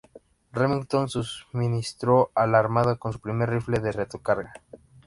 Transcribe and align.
Remington 0.51 1.07
suministró 1.09 2.31
a 2.33 2.47
la 2.47 2.57
Armada 2.57 2.95
con 2.95 3.13
su 3.13 3.19
primer 3.19 3.51
rifle 3.51 3.77
de 3.79 3.91
retrocarga. 3.91 4.51